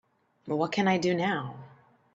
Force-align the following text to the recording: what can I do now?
what 0.47 0.71
can 0.71 0.87
I 0.87 0.97
do 0.97 1.13
now? 1.13 1.57